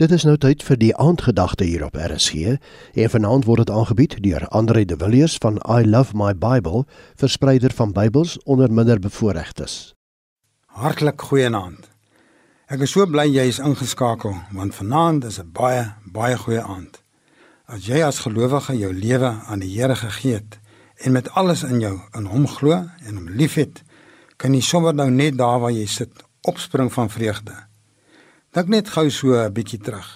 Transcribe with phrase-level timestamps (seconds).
[0.00, 2.54] Dit is nou tyd vir die aandgedagte hier op RSG
[3.02, 6.86] en vanaand word dit aangebied deur Andre de Villiers van I Love My Bible,
[7.20, 9.92] verspreider van Bybels onder minderbevoorregtes.
[10.80, 11.90] Hartlik goeienaand.
[12.72, 17.02] Ek is so bly jy is ingeskakel want vanaand is 'n baie baie goeie aand.
[17.68, 20.58] As jy as gelowige jou lewe aan die Here gegee het
[21.04, 23.82] en met alles in jou in hom glo en hom liefhet,
[24.36, 27.69] kan jy sommer nou net daar waar jy sit opspring van vreugde.
[28.50, 30.08] Dink net gou so 'n bietjie terug.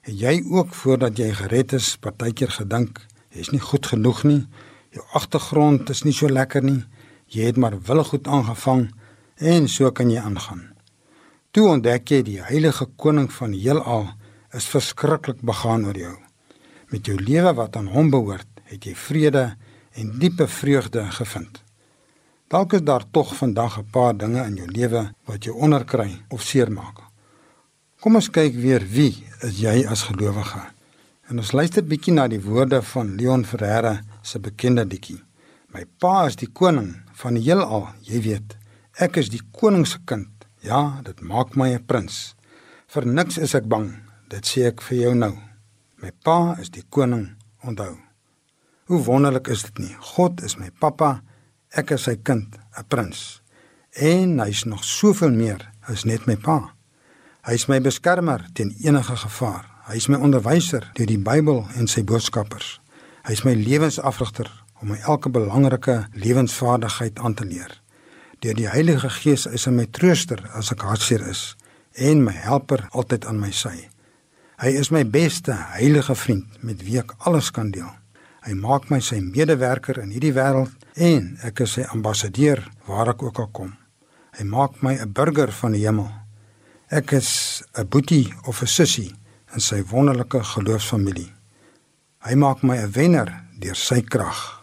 [0.00, 4.46] Het jy ook voordat jy gered is, partykeer gedink, jy's nie goed genoeg nie.
[4.90, 6.84] Jou agtergrond is nie so lekker nie.
[7.28, 8.90] Jy het maar wille goed aangevang
[9.36, 10.72] en so kan jy aangaan.
[11.50, 14.08] Toe ontdek jy die heilige koning van die heelal
[14.54, 16.16] is verskriklik begaan oor jou.
[16.88, 19.56] Met jou lewe wat aan hom behoort, het jy vrede
[19.92, 21.62] en diepe vreugde gevind.
[22.48, 26.42] Dalk is daar tog vandag 'n paar dinge in jou lewe wat jou onderkry of
[26.42, 27.13] seermaak.
[28.04, 29.14] Kom ons kyk weer wie
[29.46, 30.58] is jy as gelowige.
[31.32, 35.16] En ons luister bietjie na die woorde van Leon Ferreira se bekende liedjie.
[35.72, 38.58] My pa is die koning van die heelal, jy weet.
[39.00, 40.44] Ek is die koning se kind.
[40.60, 42.36] Ja, dit maak my 'n prins.
[42.92, 43.88] Vir niks is ek bang.
[44.28, 45.38] Dit sê ek vir jou nou.
[45.96, 47.96] My pa is die koning, onthou.
[48.84, 49.96] Hoe wonderlik is dit nie?
[50.12, 51.22] God is my pappa.
[51.72, 53.40] Ek is sy kind, 'n prins.
[53.96, 56.73] En hy's nog soveel meer as net my pa.
[57.44, 59.66] Hy is my beskermer teen enige gevaar.
[59.84, 62.78] Hy is my onderwyser deur die Bybel en sy boodskappers.
[63.28, 64.48] Hy is my lewensafrigter
[64.80, 67.74] om my elke belangrike lewensvaardigheid aan te leer.
[68.40, 71.50] Deur die Heilige Gees is hy my trooster as ek hartseer is
[72.00, 73.74] en my helper altyd aan my sy.
[74.64, 77.92] Hy is my beste heilige vriend met wie ek alles kan deel.
[78.48, 83.28] Hy maak my sy medewerker in hierdie wêreld en ek is sy ambassadeur waar ek
[83.28, 83.72] ook al kom.
[84.32, 86.23] Hy maak my 'n burger van die hemel.
[86.94, 89.12] Ek is 'n boetie of 'n sussie
[89.54, 91.32] in sy wonderlike geloofsfamilie.
[92.22, 94.62] Hy maak my 'n wenner deur sy krag.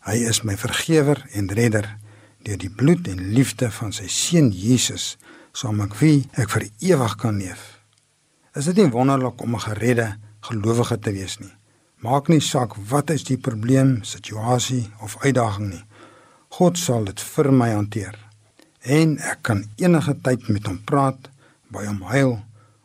[0.00, 1.96] Hy is my vergewer en redder
[2.42, 5.16] deur die bloed en liefde van sy seun Jesus,
[5.52, 7.80] saam met wie ek vir ewig kan leef.
[8.54, 11.54] Is dit nie wonderlik om 'n geredde gelowige te wees nie?
[11.96, 15.84] Maak nie saak wat is die probleem, situasie of uitdaging nie.
[16.48, 18.18] God sal dit vir my hanteer.
[18.82, 21.30] En ek kan enige tyd met hom praat
[21.68, 22.38] by hom huil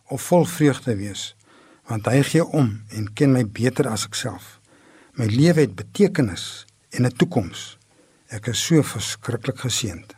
[0.10, 1.34] of vol vreugde wees
[1.90, 4.60] want hy gee om en ken my beter as ek self.
[5.18, 7.78] My lewe het betekenis en 'n toekoms.
[8.30, 10.16] Ek is so verskriklik geseënd.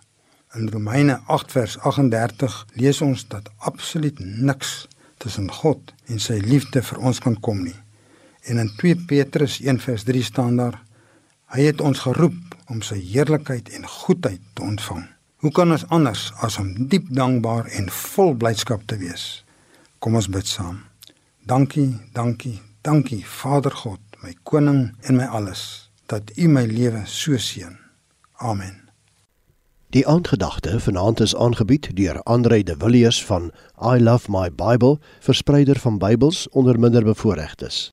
[0.54, 6.82] In Romeine 8 vers 38 lees ons dat absoluut niks tussen God en sy liefde
[6.82, 7.80] vir ons kan kom nie.
[8.44, 10.84] En in 2 Petrus 1 vers 3 staan daar:
[11.46, 15.08] Hy het ons geroep om sy heerlikheid en goedheid te ontvang.
[15.42, 19.42] Hoe kan ons anders as om diep dankbaar en vol blydskap te wees?
[19.98, 20.84] Kom ons bid saam.
[21.50, 27.42] Dankie, dankie, dankie Vader God, my koning en my alles, dat U my lewe so
[27.42, 27.74] seën.
[28.38, 28.78] Amen.
[29.90, 33.50] Die aandgedagte vanaand is aangebied deur Andre de Villiers van
[33.82, 37.90] I Love My Bible, verspreider van Bybels onder minderbevoorregtes.